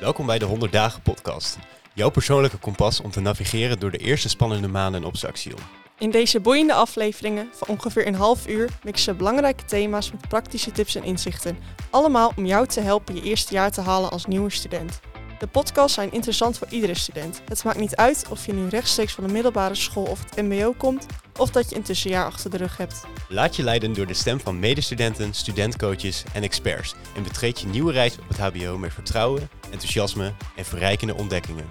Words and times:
Welkom 0.00 0.26
bij 0.26 0.38
de 0.38 0.44
100 0.44 0.72
Dagen 0.72 1.02
Podcast. 1.02 1.58
Jouw 1.94 2.10
persoonlijke 2.10 2.56
kompas 2.56 3.00
om 3.00 3.10
te 3.10 3.20
navigeren 3.20 3.78
door 3.78 3.90
de 3.90 3.98
eerste 3.98 4.28
spannende 4.28 4.68
maanden 4.68 5.04
op 5.04 5.16
Saxion. 5.16 5.58
In 5.98 6.10
deze 6.10 6.40
boeiende 6.40 6.74
afleveringen 6.74 7.48
van 7.52 7.68
ongeveer 7.68 8.06
een 8.06 8.14
half 8.14 8.48
uur 8.48 8.68
mixen 8.82 9.16
belangrijke 9.16 9.64
thema's 9.64 10.10
met 10.10 10.28
praktische 10.28 10.72
tips 10.72 10.94
en 10.94 11.04
inzichten. 11.04 11.58
Allemaal 11.90 12.32
om 12.36 12.46
jou 12.46 12.66
te 12.66 12.80
helpen 12.80 13.14
je 13.14 13.22
eerste 13.22 13.54
jaar 13.54 13.70
te 13.70 13.80
halen 13.80 14.10
als 14.10 14.26
nieuwe 14.26 14.50
student. 14.50 15.00
De 15.40 15.46
podcasts 15.46 15.94
zijn 15.94 16.12
interessant 16.12 16.58
voor 16.58 16.66
iedere 16.70 16.94
student. 16.94 17.42
Het 17.48 17.64
maakt 17.64 17.78
niet 17.78 17.96
uit 17.96 18.24
of 18.30 18.46
je 18.46 18.52
nu 18.52 18.68
rechtstreeks 18.68 19.12
van 19.12 19.26
de 19.26 19.32
middelbare 19.32 19.74
school 19.74 20.04
of 20.04 20.24
het 20.24 20.42
MBO 20.42 20.72
komt, 20.72 21.06
of 21.38 21.50
dat 21.50 21.70
je 21.70 21.76
een 21.76 21.82
tussenjaar 21.82 22.24
achter 22.24 22.50
de 22.50 22.56
rug 22.56 22.76
hebt. 22.76 23.04
Laat 23.28 23.56
je 23.56 23.62
leiden 23.62 23.92
door 23.92 24.06
de 24.06 24.14
stem 24.14 24.40
van 24.40 24.58
medestudenten, 24.58 25.34
studentcoaches 25.34 26.24
en 26.32 26.42
experts 26.42 26.94
en 27.16 27.22
betreed 27.22 27.60
je 27.60 27.66
nieuwe 27.66 27.92
reis 27.92 28.18
op 28.18 28.28
het 28.28 28.38
HBO 28.38 28.78
met 28.78 28.92
vertrouwen, 28.92 29.48
enthousiasme 29.70 30.32
en 30.56 30.64
verrijkende 30.64 31.14
ontdekkingen. 31.14 31.66